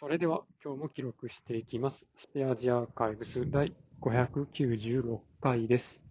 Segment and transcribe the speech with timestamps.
[0.00, 2.04] それでは今日も記録していきます。
[2.18, 6.02] スペアジアーカイブス第596回です。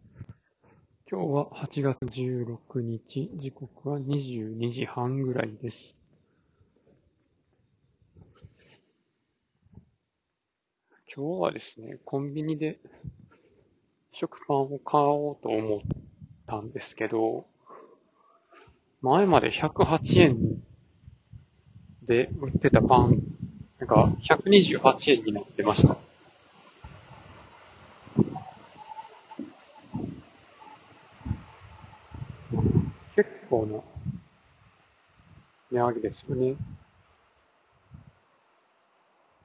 [1.12, 5.98] 今日は8月16日、時刻は22時半ぐらいです。
[11.14, 12.80] 今日はですね、コンビニで
[14.14, 15.80] 食パンを買おうと思っ
[16.48, 17.46] たんですけど、
[19.02, 20.38] 前まで108円
[22.04, 23.43] で売ってたパン
[23.86, 25.98] が128円になってました。
[33.16, 33.80] 結構な
[35.72, 36.56] 値上げですよね。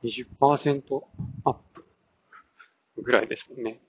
[0.04, 1.04] 20%
[1.44, 1.84] アップ
[3.02, 3.80] ぐらいですもんね。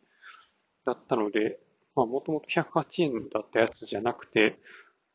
[0.86, 1.60] だったので、
[1.96, 4.58] まあもともと108円だったやつじゃなくて、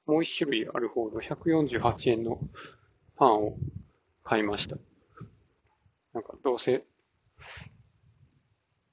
[0.06, 2.38] もう一種類ある方の148円の
[3.16, 3.56] パンを
[4.22, 4.76] 買いました。
[6.14, 6.84] なんかどうせ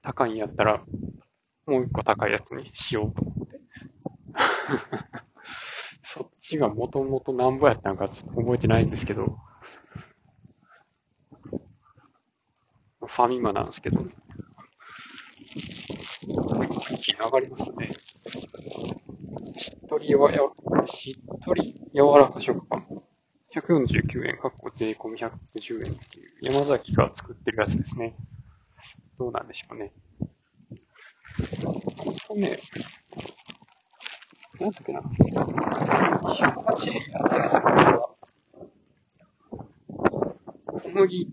[0.02, 0.83] 高いんやったら
[1.67, 3.61] もう一個高いやつにしようと思って。
[6.03, 9.38] そっちがもともとなんぼやったんかちょっと覚えてないんですけど、
[13.05, 14.03] ファミマなんですけど、
[16.23, 17.92] 一気に上がりますね。
[19.58, 20.39] しっとりやわや、
[20.88, 22.80] しっとり柔らか食パン。
[23.53, 28.16] 149円、かっこ税込み110円っていう、山崎が作ってるやつですね。
[29.19, 29.91] どうなんでしょうね。
[32.27, 32.59] これね、
[34.59, 35.02] なんだっけな。
[35.02, 37.53] 108円やったやつ、
[40.83, 41.30] 小麦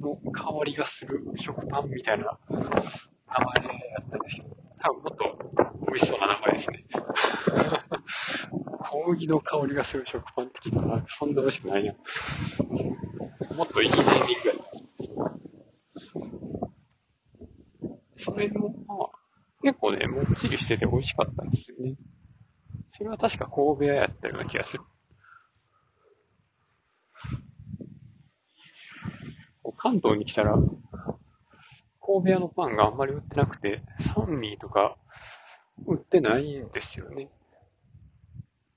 [0.00, 5.38] の香りがする食パンみたいな名前やったんですけど、多分もっと
[5.86, 6.84] 美味しそうな名前ですね。
[8.82, 11.94] 小麦の香りがする食パンって聞いたら、そんな美味しくないな。
[13.56, 14.54] もっといいネーミングや。
[18.18, 19.08] それも、まあ、
[19.62, 21.96] 結構ね、もっちりしてて美味しかったんですよね。
[22.96, 24.84] それは確か神戸屋やったような気がする。
[29.76, 30.54] 関東に来たら、
[32.00, 33.82] 神戸屋のパンがあんまり売ってなくて、
[34.14, 34.98] サンミーとか
[35.86, 37.30] 売ってないんですよね。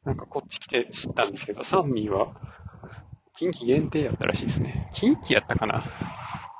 [0.05, 2.35] なんかこっち来て知ったんですけど、サンミーは
[3.37, 4.89] 近畿限定やったらしいですね。
[4.93, 5.83] 近畿やったかな？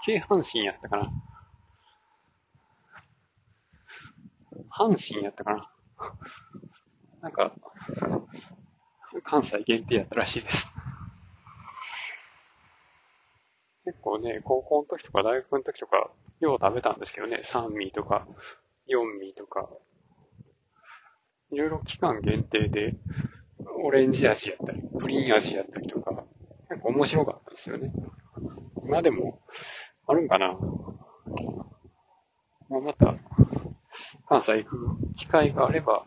[0.06, 1.12] 京阪神やったかな？
[4.72, 5.70] 阪神やったかな？
[7.22, 7.54] なんか、
[9.24, 10.72] 関西限定やったらしいです。
[13.86, 16.10] 結構ね、高校の時とか大学の時とか、
[16.40, 18.26] よう食べたんですけどね、3ミーとか、
[18.88, 19.70] 4ミーとか、
[21.54, 22.96] いろいろ期間限定で、
[23.84, 26.24] オレンジ味やったり、プリン味やったりとか、
[26.70, 27.94] 結構面白かったですよね。
[28.84, 29.40] 今でも、
[30.08, 30.58] あるんかな
[32.70, 33.16] まあ、また、
[34.28, 36.06] 関西行く機会があれば、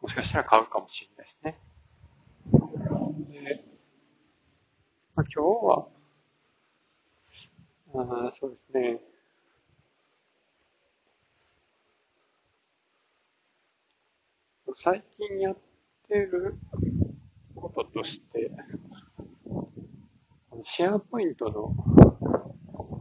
[0.00, 1.58] もしかしたら買うかもしれないですね。
[3.42, 3.64] で、
[5.16, 5.88] まあ、今日は、
[8.28, 9.00] あそうですね。
[14.78, 15.56] 最近やっ
[16.08, 16.58] てる
[17.54, 18.50] こととして、
[20.64, 21.74] シェアポイントの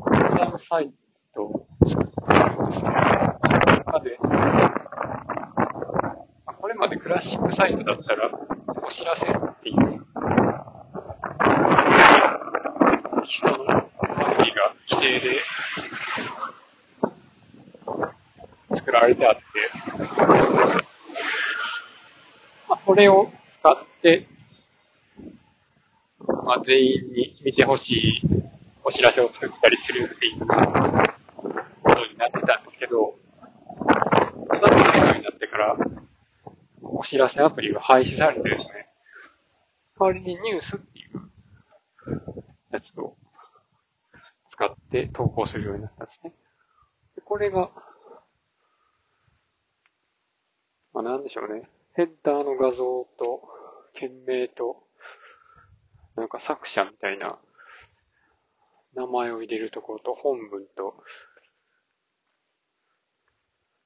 [0.03, 0.94] 相談サイ
[1.34, 2.14] トを作って
[2.56, 4.18] るんですけど、その中で、
[6.59, 8.31] これまでクラシックサイトだったら、
[8.84, 10.06] お知らせっていう、
[13.28, 13.85] 人のが
[14.90, 15.41] 規定で
[18.75, 19.41] 作られてあって、
[22.68, 24.28] まあ、それを使って、
[26.28, 28.22] まあ、全員に見てほしい
[28.84, 30.56] お知らせを作ったりするっていうこと
[32.06, 33.16] になってたんですけど、
[34.47, 35.75] 他のサイトになってから、
[36.84, 38.88] お知らせアプリが廃止されてですね、
[40.00, 41.31] 代わりにニュースっていう
[42.72, 43.16] やつを
[44.52, 46.34] 使って投稿するようになったんですね。
[47.16, 47.72] でこれが、
[50.93, 51.67] まあ、なんでしょうね。
[51.96, 53.42] ヘッダーの画像と、
[53.94, 54.84] 件名と、
[56.16, 57.40] なんか作者みたいな
[58.96, 60.96] 名前を入れるところと本文と、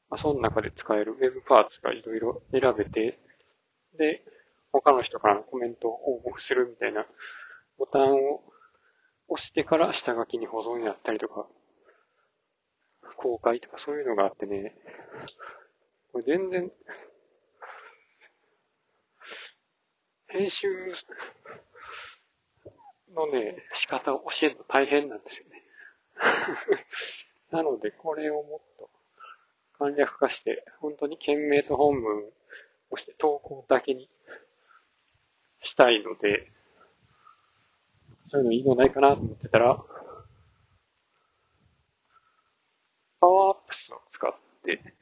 [0.10, 3.20] まあ、その中で使える Web パーツがいろいろ選べて、
[3.98, 4.24] で、
[4.72, 7.06] 他の人からのコメントを応募するみたいな
[7.78, 8.42] ボタンを
[9.28, 11.48] 押してから下書きに保存やったりとか、
[13.18, 14.76] 公開とかそういうのがあってね、
[16.12, 16.72] これ全然、
[20.40, 20.68] 編集
[23.14, 25.62] のね、仕方を教えるの大変なんですよね。
[27.52, 28.90] なので、これをもっと
[29.78, 32.32] 簡略化して、本当に件名と本文
[32.90, 34.10] をして投稿だけに
[35.60, 36.50] したいので、
[38.28, 39.76] そういうのいいのないかなと思ってたら、
[43.20, 44.34] パワーアップスを使っ
[44.64, 44.96] て、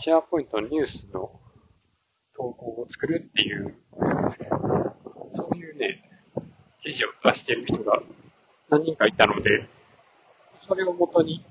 [0.00, 1.40] シェアポイントのニュースの
[2.44, 3.74] 投稿を作るっていう、
[5.34, 6.10] そういうね、
[6.82, 8.02] 記事を出してる人が
[8.68, 9.66] 何人かいたので、
[10.66, 11.42] それをもとに、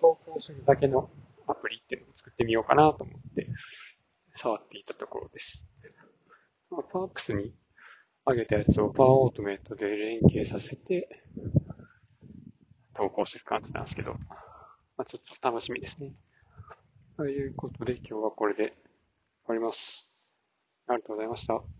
[0.00, 1.08] 投稿するだけの
[1.46, 3.46] アプリっていうのを作ってみようかなと思って、
[4.34, 5.64] 触っていたところです。
[6.70, 7.54] まあ、パーアップスに
[8.26, 11.22] 上げたやつをパワーオートメイトで連携させて、
[12.94, 14.14] 投稿する感じなんですけど、
[14.96, 16.14] まあ、ちょっと楽しみですね。
[17.18, 18.74] ということで今日はこれで
[19.48, 20.06] 終わります。
[20.88, 21.77] ありがとうございました。